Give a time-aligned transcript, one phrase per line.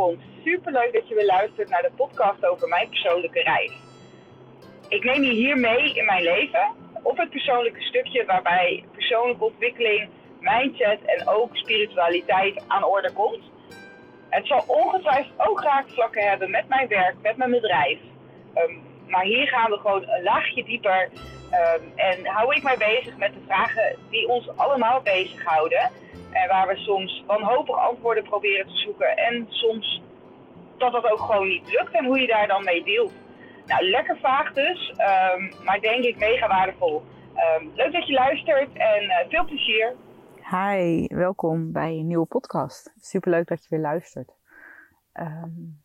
[0.00, 0.20] komt.
[0.44, 3.72] Super leuk dat je weer luistert naar de podcast over mijn persoonlijke reis.
[4.88, 6.66] Ik neem je hier mee in mijn leven
[7.02, 10.08] op het persoonlijke stukje waarbij persoonlijke ontwikkeling,
[10.40, 13.44] mindset en ook spiritualiteit aan orde komt.
[14.28, 17.98] Het zal ongetwijfeld ook raakvlakken hebben met mijn werk, met mijn bedrijf.
[18.54, 18.74] Ehm,
[19.10, 21.08] maar hier gaan we gewoon een laagje dieper
[21.52, 25.90] um, en hou ik mij bezig met de vragen die ons allemaal bezighouden.
[26.30, 29.16] En waar we soms wanhopig antwoorden proberen te zoeken.
[29.16, 30.02] En soms
[30.78, 33.12] dat dat ook gewoon niet lukt en hoe je daar dan mee deelt.
[33.66, 37.02] Nou, lekker vaag dus, um, maar denk ik mega waardevol.
[37.60, 39.94] Um, leuk dat je luistert en uh, veel plezier.
[40.50, 42.94] Hi, welkom bij een nieuwe podcast.
[42.96, 44.32] Superleuk dat je weer luistert.
[45.12, 45.82] Um,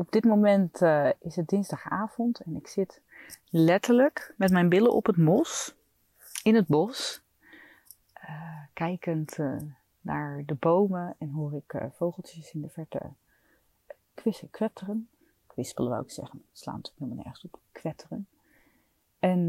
[0.00, 3.00] op dit moment uh, is het dinsdagavond en ik zit
[3.50, 5.76] letterlijk met mijn billen op het mos
[6.42, 7.22] in het bos
[8.22, 9.56] uh, kijkend uh,
[10.00, 13.00] naar de bomen en hoor ik vogeltjes in de verte
[14.14, 15.08] kwissen, kwetteren.
[15.46, 17.60] Kwispelen wou ik zeggen, het slaat natuurlijk helemaal nergens op.
[17.72, 18.28] Kwetteren.
[19.18, 19.48] En uh,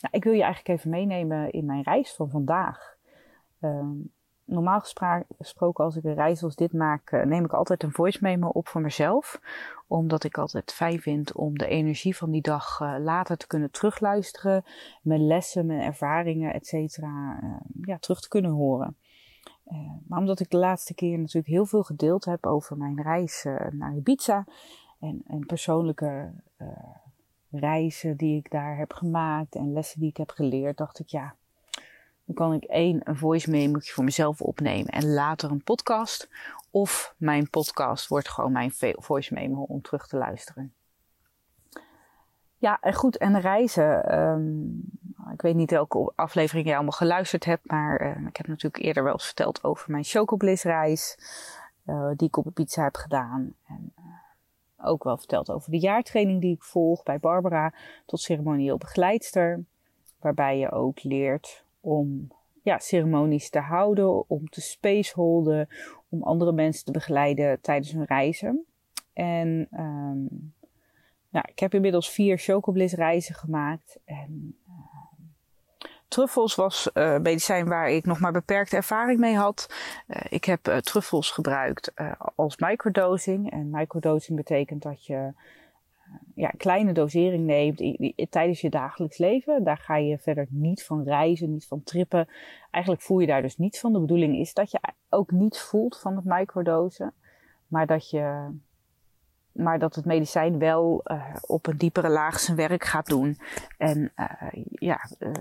[0.00, 2.96] nou, ik wil je eigenlijk even meenemen in mijn reis van vandaag.
[3.60, 3.96] Ehm,
[4.50, 8.18] normaal gesproken als ik een reis als dit maak, uh, neem ik altijd een voice
[8.20, 9.40] memo op voor mezelf.
[9.86, 13.70] Omdat ik altijd fijn vind om de energie van die dag uh, later te kunnen
[13.70, 14.64] terugluisteren.
[15.02, 18.96] Mijn lessen, mijn ervaringen, et cetera, uh, ja, terug te kunnen horen.
[20.06, 23.96] maar omdat ik de laatste keer natuurlijk heel veel gedeeld heb over mijn reis naar
[23.96, 24.44] Ibiza.
[25.26, 26.32] En persoonlijke
[27.50, 31.34] reizen die ik daar heb gemaakt en lessen die ik heb geleerd, dacht ik ja,
[32.34, 36.28] dan kan ik één een voice memo voor mezelf opnemen en later een podcast.
[36.70, 40.72] Of mijn podcast wordt gewoon mijn voice memo om terug te luisteren.
[42.58, 44.18] Ja, en goed, en reizen.
[44.18, 44.82] Um,
[45.32, 49.02] ik weet niet welke aflevering jij allemaal geluisterd hebt, maar uh, ik heb natuurlijk eerder
[49.04, 51.18] wel eens verteld over mijn Chocobliss reis,
[51.86, 53.54] uh, die ik op pizza heb gedaan.
[53.66, 57.72] En uh, ook wel verteld over de jaartraining die ik volg bij Barbara
[58.06, 59.64] tot ceremonieel begeleidster.
[60.20, 62.28] Waarbij je ook leert om
[62.62, 65.68] ja, ceremonies te houden, om te spaceholden,
[66.08, 68.64] om andere mensen te begeleiden tijdens hun reizen.
[69.12, 70.54] En um,
[71.30, 73.98] nou, ik heb inmiddels vier Chocobliss reizen gemaakt.
[74.04, 79.74] En uh, truffels was uh, medicijn waar ik nog maar beperkte ervaring mee had.
[80.06, 81.92] Uh, ik heb uh, truffels gebruikt
[82.34, 83.50] als microdosing.
[83.50, 85.32] En microdosing betekent dat je
[86.34, 87.82] ja, kleine dosering neemt
[88.30, 89.64] tijdens je dagelijks leven.
[89.64, 92.28] Daar ga je verder niet van reizen, niet van trippen.
[92.70, 93.92] Eigenlijk voel je daar dus niets van.
[93.92, 97.14] De bedoeling is dat je ook niets voelt van het microdosen.
[97.66, 98.48] Maar dat je
[99.52, 103.38] maar dat het medicijn wel uh, op een diepere laag zijn werk gaat doen.
[103.78, 105.32] En uh, ja, uh,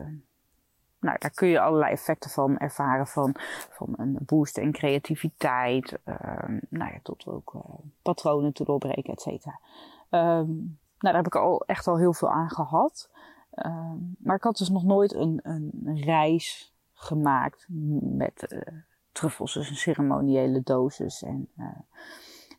[0.99, 3.07] nou, daar kun je allerlei effecten van ervaren.
[3.07, 3.35] Van,
[3.69, 5.99] van een boost in creativiteit.
[6.69, 7.53] nou ja, tot ook
[8.01, 9.59] patronen te doorbreken, et cetera.
[10.09, 13.09] Um, nou, daar heb ik al echt al heel veel aan gehad.
[13.65, 17.65] Um, maar ik had dus nog nooit een, een reis gemaakt
[17.99, 18.61] met uh,
[19.11, 21.65] truffels, dus een ceremoniële dosis en, uh,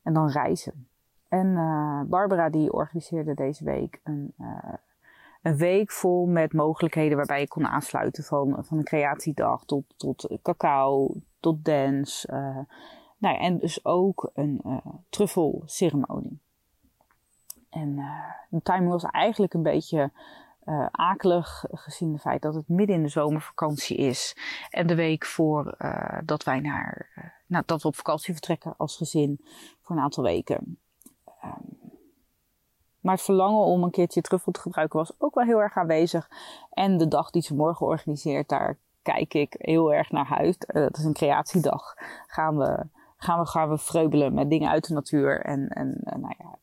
[0.03, 0.89] en dan reizen.
[1.29, 1.55] En
[2.09, 4.35] Barbara die organiseerde deze week een,
[5.43, 10.39] een week vol met mogelijkheden waarbij je kon aansluiten van, van een creatiedag tot, tot
[10.43, 12.29] cacao, tot dance.
[13.19, 16.41] nou ja, en dus ook een truffelceremonie.
[17.71, 20.11] En uh, de timing was eigenlijk een beetje
[20.65, 24.37] uh, akelig gezien het feit dat het midden in de zomervakantie is.
[24.71, 27.09] En de week voor uh, dat wij naar,
[27.47, 29.41] nou, dat we op vakantie vertrekken als gezin
[29.81, 30.79] voor een aantal weken.
[31.45, 31.80] Um,
[33.01, 36.31] maar het verlangen om een keertje truffel te gebruiken was ook wel heel erg aanwezig.
[36.71, 40.67] En de dag die ze morgen organiseert, daar kijk ik heel erg naar uit.
[40.73, 41.95] dat is een creatiedag.
[42.27, 45.41] Gaan we, gaan we, gaan we vreubelen met dingen uit de natuur.
[45.41, 46.59] En, en nou ja,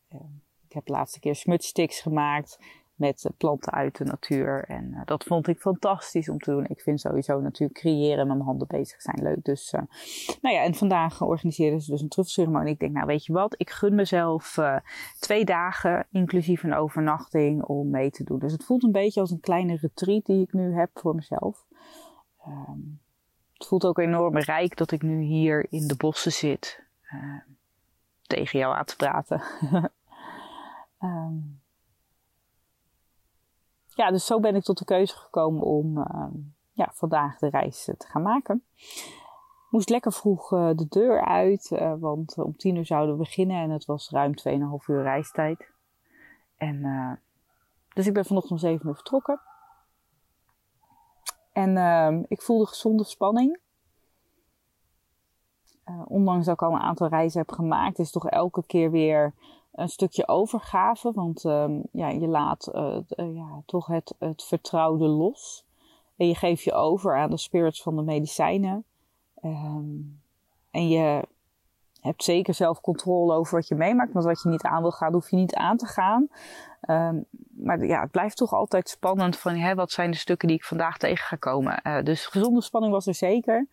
[0.67, 2.59] ik heb de laatste keer smutsticks gemaakt
[2.97, 4.63] met planten uit de natuur.
[4.67, 6.65] En uh, dat vond ik fantastisch om te doen.
[6.67, 9.43] Ik vind sowieso natuurlijk creëren en met mijn handen bezig zijn leuk.
[9.43, 9.81] Dus, uh,
[10.41, 12.73] nou ja, en vandaag organiseerden ze dus een truffelceremonie.
[12.73, 14.75] Ik denk, nou weet je wat, ik gun mezelf uh,
[15.19, 18.39] twee dagen, inclusief een overnachting, om mee te doen.
[18.39, 21.65] Dus het voelt een beetje als een kleine retreat die ik nu heb voor mezelf.
[22.47, 22.99] Um,
[23.53, 26.83] het voelt ook enorm rijk dat ik nu hier in de bossen zit.
[28.21, 29.41] tegen jou aan te praten.
[31.01, 31.59] Um,
[33.97, 36.27] ja, dus zo ben ik tot de keuze gekomen om uh,
[36.71, 38.63] ja, vandaag de reis te gaan maken.
[39.69, 43.61] Moest lekker vroeg uh, de deur uit, uh, want om tien uur zouden we beginnen
[43.61, 44.33] en het was ruim
[44.79, 45.71] 2,5 uur reistijd.
[46.57, 46.81] En
[47.93, 49.41] dus ik ben vanochtend om 7 uur vertrokken.
[51.51, 53.59] En ik voelde gezonde spanning.
[56.05, 59.33] ondanks dat ik al een aantal reizen heb gemaakt, is toch elke keer weer
[59.77, 61.11] een stukje overgave.
[61.11, 65.65] Want um, ja, je laat uh, ja, toch het, het vertrouwde los.
[66.15, 68.83] En je geeft je over aan de spirits van de medicijnen.
[69.43, 70.19] Um,
[70.71, 71.23] en je
[72.01, 74.13] hebt zeker zelf controle over wat je meemaakt.
[74.13, 76.27] Want wat je niet aan wil gaan, hoef je niet aan te gaan.
[76.89, 80.57] Um, maar ja, het blijft toch altijd spannend van hè, wat zijn de stukken die
[80.57, 81.79] ik vandaag tegen ga komen.
[81.83, 83.67] Uh, dus gezonde spanning was er zeker.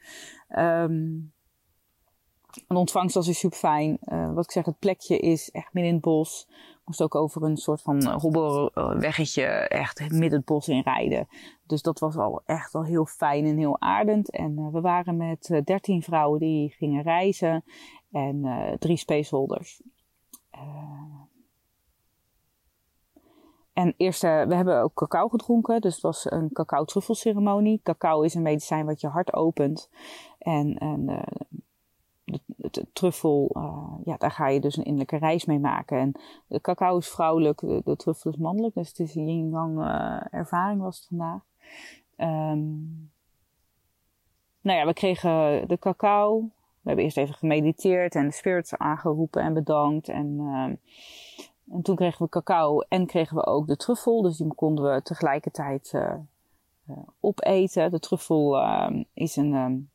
[2.68, 3.98] Een ontvangst was weer super fijn.
[4.04, 6.48] Uh, wat ik zeg, het plekje is echt midden in het bos.
[6.84, 11.28] Moest ook over een soort van hobbelweggetje echt midden het bos in rijden.
[11.66, 14.30] Dus dat was al echt al heel fijn en heel aardend.
[14.30, 17.64] En uh, we waren met 13 vrouwen die gingen reizen
[18.10, 19.82] en drie spaceholders.
[23.72, 25.80] En eerst, we hebben ook cacao gedronken.
[25.80, 27.80] Dus het was een cacao-truffelceremonie.
[27.82, 29.90] Cacao is een medicijn wat je hart opent.
[30.38, 31.24] En, en
[32.70, 35.98] de, truffel, uh, ja, daar ga je dus een innerlijke reis mee maken.
[35.98, 36.12] En
[36.46, 38.74] de cacao is vrouwelijk, de, truffel is mannelijk.
[38.74, 41.42] Dus het is een yin-yang uh, ervaring was het vandaag.
[42.16, 43.10] Um,
[44.60, 46.40] nou ja, we kregen de cacao.
[46.80, 50.08] We hebben eerst even gemediteerd en de spirits aangeroepen en bedankt.
[50.08, 54.22] En, uh, en toen kregen we cacao en kregen we ook de truffel.
[54.22, 56.14] Dus die konden we tegelijkertijd uh,
[57.20, 57.90] opeten.
[57.90, 58.62] De truffel
[59.14, 59.88] is een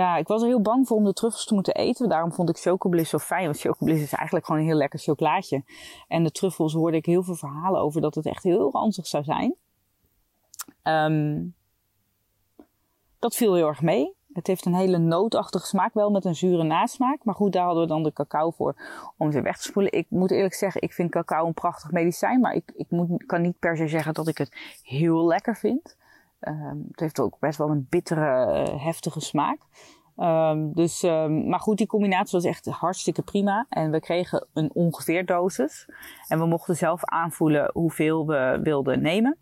[0.00, 2.08] ja, ik was er heel bang voor om de truffels te moeten eten.
[2.08, 3.44] Daarom vond ik chocobliss zo fijn.
[3.44, 5.64] Want chocobliss is eigenlijk gewoon een heel lekker chocolaatje.
[6.08, 9.24] En de truffels hoorde ik heel veel verhalen over dat het echt heel ranzig zou
[9.24, 9.54] zijn.
[10.82, 11.54] Um,
[13.18, 14.14] dat viel heel erg mee.
[14.32, 17.24] Het heeft een hele nootachtige smaak, wel met een zure nasmaak.
[17.24, 18.76] Maar goed, daar hadden we dan de cacao voor
[19.16, 19.92] om ze weg te spoelen.
[19.92, 22.40] Ik moet eerlijk zeggen, ik vind cacao een prachtig medicijn.
[22.40, 25.96] Maar ik, ik moet, kan niet per se zeggen dat ik het heel lekker vind.
[26.40, 29.58] Um, het heeft ook best wel een bittere, uh, heftige smaak.
[30.16, 33.66] Um, dus, um, maar goed, die combinatie was echt hartstikke prima.
[33.68, 35.88] En we kregen een ongeveer dosis.
[36.28, 39.38] En we mochten zelf aanvoelen hoeveel we wilden nemen.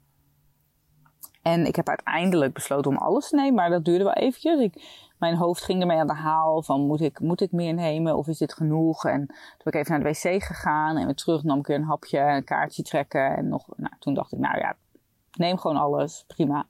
[1.43, 4.61] En ik heb uiteindelijk besloten om alles te nemen, maar dat duurde wel eventjes.
[4.61, 8.17] Ik, mijn hoofd ging ermee aan de haal van moet ik, moet ik meer nemen
[8.17, 9.05] of is dit genoeg?
[9.05, 11.77] En toen ben ik even naar de wc gegaan en weer terug nam ik weer
[11.77, 13.37] een hapje, een kaartje trekken.
[13.37, 14.77] En nog, nou, toen dacht ik, nou ja,
[15.39, 16.67] neem gewoon alles, prima.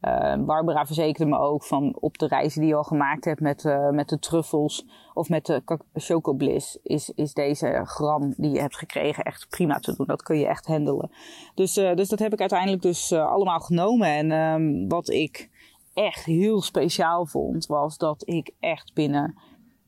[0.00, 3.64] Uh, Barbara verzekerde me ook van op de reizen die je al gemaakt hebt met,
[3.64, 5.62] uh, met de truffels of met de
[5.94, 10.06] chocobliss, is, is deze gram die je hebt gekregen echt prima te doen.
[10.06, 11.10] Dat kun je echt handelen.
[11.54, 14.08] Dus, uh, dus dat heb ik uiteindelijk dus allemaal genomen.
[14.08, 15.50] En um, wat ik
[15.94, 19.38] echt heel speciaal vond, was dat ik echt binnen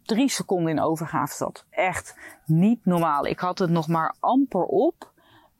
[0.03, 1.65] drie seconden in overgave zat.
[1.71, 2.17] Echt
[2.47, 3.27] niet normaal.
[3.27, 5.13] Ik had het nog maar amper op.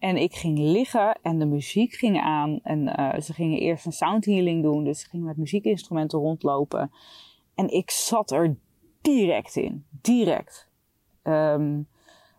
[0.05, 2.61] En ik ging liggen en de muziek ging aan.
[2.63, 4.85] En uh, ze gingen eerst een sound healing doen.
[4.85, 6.93] Dus ze gingen met muziekinstrumenten rondlopen.
[7.55, 8.57] En ik zat er
[9.01, 9.85] direct in.
[9.91, 10.69] Direct.
[11.23, 11.89] Um,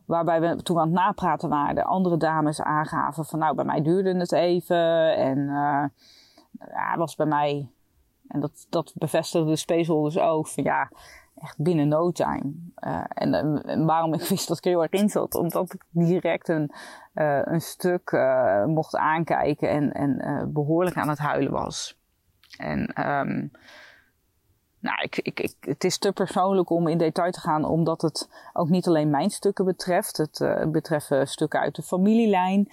[0.05, 3.81] waarbij we toen aan het napraten waren, de andere dames aangaven van nou, bij mij
[3.81, 5.15] duurde het even.
[5.15, 5.83] En uh,
[6.69, 7.69] ja, was bij mij.
[8.27, 10.47] En dat, dat bevestigde de spaceholders ook.
[10.47, 10.91] Van ja,
[11.57, 12.53] binnen no time.
[12.79, 13.33] Uh, en,
[13.63, 15.35] en, waarom ik wist dat ik er heel erg in zat.
[15.35, 16.71] Omdat ik direct een,
[17.15, 21.97] uh, een stuk uh, mocht aankijken en, en behoorlijk aan het huilen was.
[22.57, 23.51] En um,
[24.79, 28.29] nou, ik, ik, ik, het is te persoonlijk om in detail te gaan, omdat het
[28.53, 30.17] ook niet alleen mijn stukken betreft.
[30.17, 32.69] Het betreft stukken uit de familielijn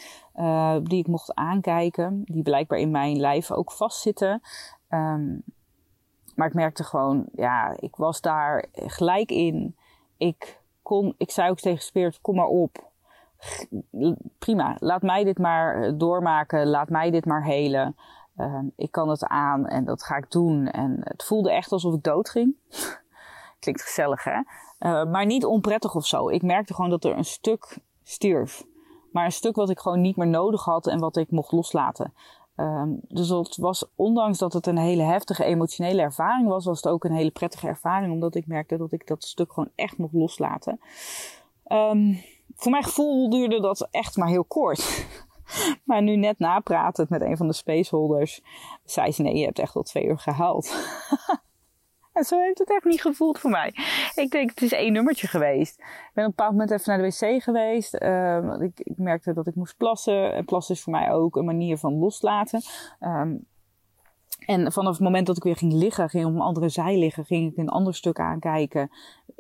[0.83, 4.41] die ik mocht aankijken, die blijkbaar in mijn lijf ook vastzitten.
[4.89, 5.45] Um,
[6.35, 9.77] maar ik merkte gewoon, ja, ik was daar gelijk in.
[10.17, 12.91] Ik kon, ik zei ook tegen Spirit, kom maar op.
[14.39, 17.97] Prima, laat mij dit maar doormaken, laat mij dit maar helen.
[18.37, 20.67] Uh, ik kan het aan en dat ga ik doen.
[20.67, 22.55] En het voelde echt alsof ik dood ging.
[23.61, 24.41] Klinkt gezellig, hè?
[24.81, 26.29] Uh, maar niet onprettig of zo.
[26.29, 28.65] Ik merkte gewoon dat er een stuk stierf.
[29.13, 32.15] Maar een stuk wat ik gewoon niet meer nodig had en wat ik mocht loslaten.
[32.57, 36.93] Um, dus het was, ondanks dat het een hele heftige emotionele ervaring was, was het
[36.93, 40.13] ook een hele prettige ervaring, omdat ik merkte dat ik dat stuk gewoon echt mocht
[40.13, 40.81] loslaten.
[41.67, 42.21] Um,
[42.55, 45.07] voor mijn gevoel duurde dat echt maar heel kort.
[45.85, 48.43] maar nu net napratend met een van de spaceholders,
[48.85, 50.75] zei ze: Nee, je hebt echt al twee uur gehaald.
[52.13, 53.75] En zo heeft het echt niet gevoeld voor mij.
[54.15, 55.79] Ik denk, het is één nummertje geweest.
[55.79, 57.95] Ik ben op een bepaald moment even naar de wc geweest.
[58.03, 60.33] Uh, ik, ik, merkte dat ik moest plassen.
[60.35, 62.63] En plassen is voor mij ook een manier van loslaten.
[63.01, 63.47] Um,
[64.47, 67.25] en vanaf het moment dat ik weer ging liggen, ging op een andere zij liggen,
[67.25, 68.91] ging ik een ander stuk aankijken.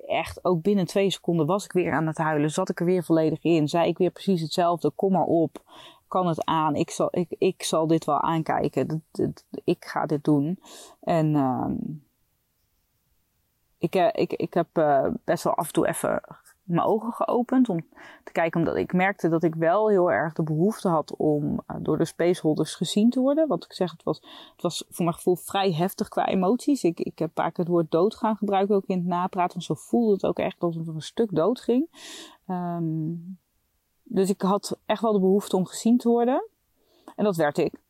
[0.06, 2.50] Echt, ook binnen twee seconden was ik weer aan het huilen.
[2.50, 3.68] Zat ik er weer volledig in.
[3.68, 4.90] Zei ik weer precies hetzelfde.
[4.90, 5.62] Kom maar op.
[6.08, 6.74] Kan het aan.
[6.74, 9.04] Ik zal, ik, ik zal dit wel aankijken.
[9.64, 10.58] Ik ga dit doen.
[11.00, 11.34] En...
[11.34, 12.10] Um,
[13.82, 16.20] ik, uh, ik, ik heb uh, best wel af en toe even
[16.62, 17.86] mijn ogen geopend om
[18.24, 21.76] te kijken, omdat ik merkte dat ik wel heel erg de behoefte had om uh,
[21.80, 23.48] door de spaceholders gezien te worden.
[23.48, 24.16] Want ik zeg, het was,
[24.52, 26.82] het was voor mijn gevoel vrij heftig qua emoties.
[26.82, 30.12] Ik, ik heb keer het woord dood gaan gebruiken ook in het napraten, zo voelde
[30.12, 31.88] het ook echt alsof er een stuk dood ging.
[32.48, 33.38] Um,
[34.02, 36.48] dus ik had echt wel de behoefte om gezien te worden.
[37.16, 37.80] En dat werd ik.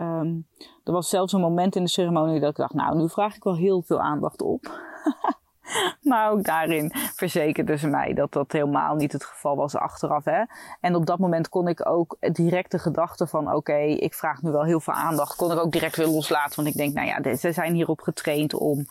[0.00, 0.46] Um,
[0.84, 3.44] er was zelfs een moment in de ceremonie dat ik dacht, nou, nu vraag ik
[3.44, 4.90] wel heel veel aandacht op.
[6.10, 10.24] maar ook daarin verzekerden ze mij dat dat helemaal niet het geval was achteraf.
[10.24, 10.42] Hè?
[10.80, 14.50] En op dat moment kon ik ook direct de gedachte van, oké, ik vraag nu
[14.50, 16.56] wel heel veel aandacht, kon ik ook direct weer loslaten.
[16.56, 18.86] Want ik denk, nou ja, ze zijn hierop getraind om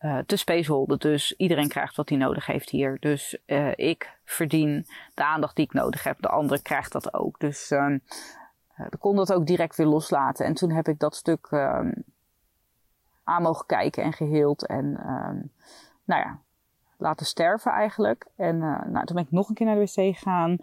[0.00, 0.98] uh, te spaceholden.
[0.98, 2.96] Dus iedereen krijgt wat hij nodig heeft hier.
[3.00, 6.20] Dus uh, ik verdien de aandacht die ik nodig heb.
[6.20, 7.40] De andere krijgt dat ook.
[7.40, 7.70] Dus
[8.90, 10.46] ik kon dat ook direct weer loslaten.
[10.46, 11.90] En toen heb ik dat stuk ehm,
[13.24, 14.66] aan mogen kijken en geheeld.
[14.66, 15.36] En ehm,
[16.04, 16.38] nou ja,
[16.96, 18.26] laten sterven eigenlijk.
[18.36, 20.56] En uh, nou, toen ben ik nog een keer naar de wc gegaan.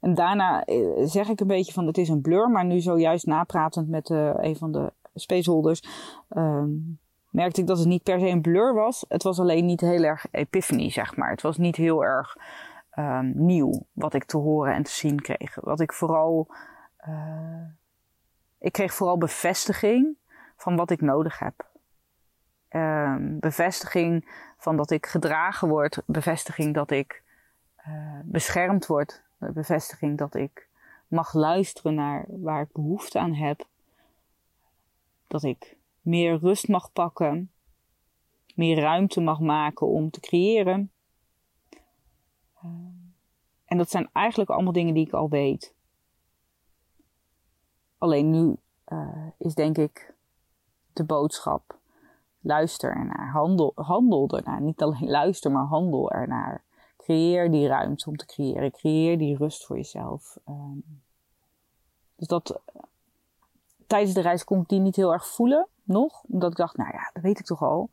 [0.00, 0.64] En daarna
[1.04, 2.50] zeg ik een beetje van het is een blur.
[2.50, 5.82] Maar nu zojuist napratend met een van de spaceholders...
[6.36, 6.98] Um,
[7.30, 9.04] merkte ik dat het niet per se een blur was.
[9.08, 11.30] Het was alleen niet heel erg epiphany, zeg maar.
[11.30, 12.36] Het was niet heel erg
[12.98, 15.58] um, nieuw wat ik te horen en te zien kreeg.
[15.60, 16.48] Wat ik vooral.
[18.58, 20.16] Ik kreeg vooral bevestiging
[20.56, 21.67] van wat ik nodig heb.
[22.70, 26.02] Um, bevestiging van dat ik gedragen word.
[26.06, 27.22] Bevestiging dat ik
[27.86, 29.22] uh, beschermd word.
[29.38, 30.68] Bevestiging dat ik
[31.06, 33.66] mag luisteren naar waar ik behoefte aan heb.
[35.26, 37.50] Dat ik meer rust mag pakken,
[38.54, 40.92] meer ruimte mag maken om te creëren.
[43.64, 45.74] En dat zijn eigenlijk allemaal dingen die ik al weet.
[47.98, 48.56] Alleen nu
[48.88, 50.14] uh, is denk ik
[50.92, 51.77] de boodschap:
[52.48, 54.60] luister ernaar, handel, handel ernaar.
[54.60, 56.64] Niet alleen luister, maar handel ernaar.
[56.96, 58.70] Creëer die ruimte om te creëren.
[58.70, 60.38] Creëer die rust voor jezelf.
[60.48, 61.02] Um,
[62.16, 62.60] dus dat
[63.86, 66.22] tijdens de reis kon ik die niet heel erg voelen nog.
[66.22, 67.88] Omdat ik dacht, nou ja, dat weet ik toch al.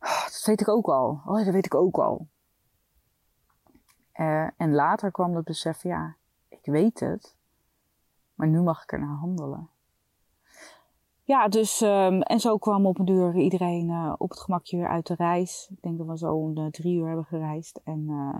[0.00, 1.20] Oh, dat weet ik ook al.
[1.26, 2.26] Oh, dat weet ik ook al.
[4.14, 6.16] Uh, en later kwam het besef, ja,
[6.48, 7.36] ik weet het.
[8.34, 9.68] Maar nu mag ik er naar handelen.
[11.24, 14.88] Ja, dus, um, en zo kwam op een duur iedereen uh, op het gemakje weer
[14.88, 15.68] uit de reis.
[15.70, 17.80] Ik denk dat we zo'n uh, drie uur hebben gereisd.
[17.84, 18.38] En uh,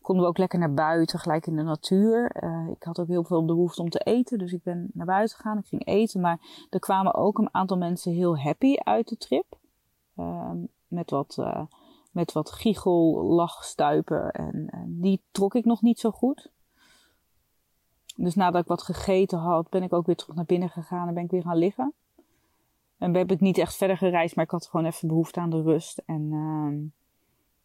[0.00, 2.42] konden we ook lekker naar buiten, gelijk in de natuur.
[2.44, 5.36] Uh, ik had ook heel veel behoefte om te eten, dus ik ben naar buiten
[5.36, 5.58] gegaan.
[5.58, 9.58] Ik ging eten, maar er kwamen ook een aantal mensen heel happy uit de trip.
[10.16, 10.50] Uh,
[10.86, 11.46] met wat,
[12.10, 14.30] met wat giechel, lach, stuipen.
[14.32, 16.52] En die trok ik nog niet zo goed.
[18.14, 21.14] Dus nadat ik wat gegeten had, ben ik ook weer terug naar binnen gegaan en
[21.14, 21.92] ben ik weer gaan liggen.
[22.98, 25.62] En heb ik niet echt verder gereisd, maar ik had gewoon even behoefte aan de
[25.62, 26.02] rust.
[26.06, 26.74] En ehm,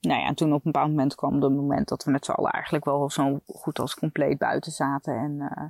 [0.10, 2.32] nou ja, en toen op een bepaald moment kwam het moment dat we met z'n
[2.32, 5.18] allen eigenlijk wel zo goed als compleet buiten zaten.
[5.18, 5.64] En uh,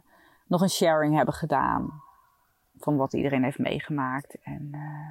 [0.47, 2.01] nog een sharing hebben gedaan
[2.77, 4.37] van wat iedereen heeft meegemaakt.
[4.43, 5.09] En uh,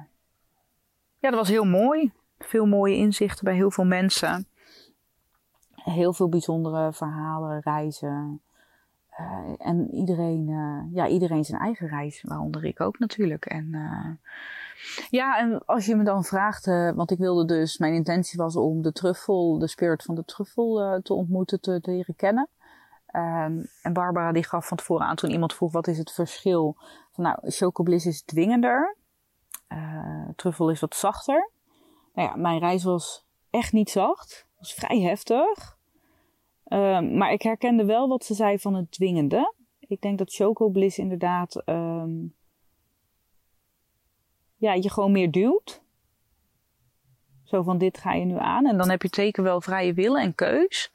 [1.19, 2.11] ja, dat was heel mooi.
[2.39, 4.47] Veel mooie inzichten bij heel veel mensen.
[5.75, 8.41] Heel veel bijzondere verhalen, reizen.
[9.19, 10.47] Uh, en iedereen,
[10.93, 13.45] ja, iedereen zijn eigen reis, waaronder ik ook natuurlijk.
[13.45, 13.75] En
[15.09, 18.55] ja, en als je me dan vraagt, uh, want ik wilde dus, mijn intentie was
[18.55, 22.49] om de truffel, de spirit van de truffel uh, te ontmoeten, te, leren kennen.
[23.15, 26.77] Um, en Barbara die gaf van tevoren aan toen iemand vroeg wat is het verschil.
[27.11, 28.95] Van nou, chocobliss is dwingender.
[29.69, 31.51] Uh, truffel is wat zachter.
[32.13, 34.47] Nou ja, mijn reis was echt niet zacht.
[34.57, 35.77] was vrij heftig.
[36.69, 39.53] Um, maar ik herkende wel wat ze zei van het dwingende.
[39.79, 42.35] Ik denk dat chocobliss inderdaad um,
[44.55, 45.81] ja, je gewoon meer duwt.
[47.43, 48.65] Zo van dit ga je nu aan.
[48.65, 50.91] En dan heb je zeker wel vrije wil en keus.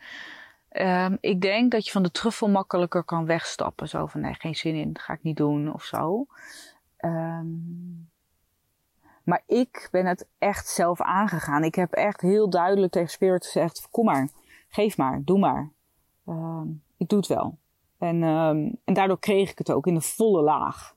[0.71, 3.89] Um, ik denk dat je van de truffel makkelijker kan wegstappen.
[3.89, 6.27] Zo van nee, geen zin in, ga ik niet doen of zo.
[9.25, 11.65] Maar ik ben het echt zelf aangegaan.
[11.65, 14.29] Ik heb echt heel duidelijk tegen Spirit gezegd: kom maar,
[14.75, 15.73] geef maar, doe maar.
[16.27, 17.59] Um, ik doe het wel.
[17.99, 18.23] En,
[18.85, 20.95] en daardoor kreeg ik het ook in de volle laag.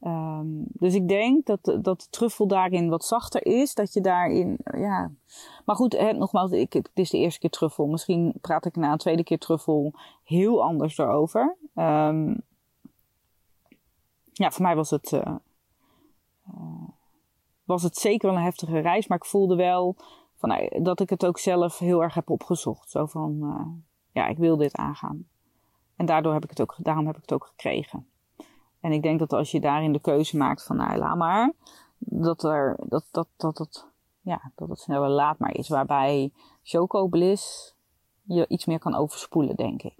[0.00, 3.74] Um, dus ik denk dat, dat de truffel daarin wat zachter is.
[3.74, 5.10] Dat je daarin, ja.
[5.64, 7.86] Maar goed, nogmaals, ik, het is de eerste keer truffel.
[7.86, 9.92] Misschien praat ik na een tweede keer truffel
[10.24, 10.98] heel anders.
[10.98, 12.42] Um,
[14.32, 15.36] ja, voor mij was het, uh,
[16.54, 16.88] uh,
[17.64, 19.06] was het zeker wel een heftige reis.
[19.06, 19.96] Maar ik voelde wel
[20.50, 22.90] nou, dat ik het ook zelf heel erg heb opgezocht.
[22.90, 23.66] Zo van, uh,
[24.12, 25.26] ja, ik wil dit aangaan.
[25.96, 28.06] En daardoor heb ik het ook, daarom heb ik het ook gekregen.
[28.80, 31.52] En ik denk dat als je daarin de keuze maakt van, nou, laat maar.
[31.98, 33.88] Dat er, dat, dat, dat, dat,
[34.20, 35.68] ja, dat het sneller laat is.
[35.68, 36.32] Waarbij
[36.62, 37.74] Choco Bliss
[38.22, 39.96] je iets meer kan overspoelen, denk ik.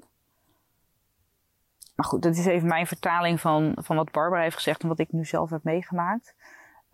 [1.94, 4.98] Maar goed, dat is even mijn vertaling van, van wat Barbara heeft gezegd en wat
[4.98, 6.34] ik nu zelf heb meegemaakt.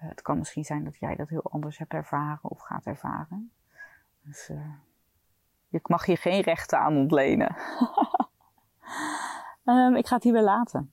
[0.02, 3.52] Uh, het kan misschien zijn dat jij dat heel anders hebt ervaren of gaat ervaren.
[4.22, 4.74] Dus uh,
[5.70, 7.56] ik mag je geen rechten aan ontlenen.
[9.64, 10.92] um, ik ga het hier weer laten.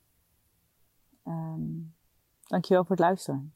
[1.27, 1.95] Um,
[2.43, 3.53] dankjewel voor het luisteren.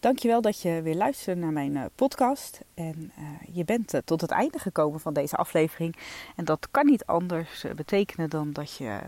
[0.00, 2.60] Dankjewel dat je weer luistert naar mijn uh, podcast.
[2.74, 3.12] En
[3.52, 5.96] je bent tot het einde gekomen van deze aflevering.
[6.36, 9.00] En dat kan niet anders betekenen dan dat je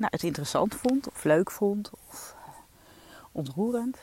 [0.00, 2.34] nou, het interessant vond, of leuk vond, of
[3.32, 3.98] ontroerend.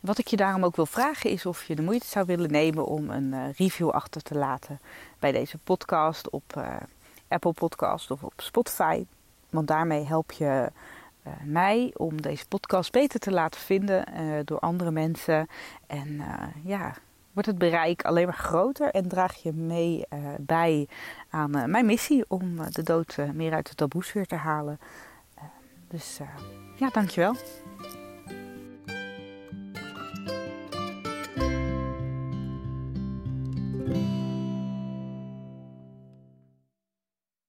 [0.00, 2.86] Wat ik je daarom ook wil vragen is of je de moeite zou willen nemen
[2.86, 4.80] om een review achter te laten
[5.18, 6.62] bij deze podcast op
[7.28, 9.06] Apple Podcast of op Spotify.
[9.50, 10.70] Want daarmee help je
[11.44, 14.04] mij om deze podcast beter te laten vinden
[14.44, 15.48] door andere mensen.
[15.86, 16.22] En
[16.64, 16.94] ja,
[17.36, 20.04] wordt het bereik alleen maar groter en draag je mee
[20.40, 20.88] bij
[21.30, 24.78] aan mijn missie om de dood meer uit de taboesfeer te halen.
[25.88, 26.18] dus
[26.76, 27.34] ja, dankjewel.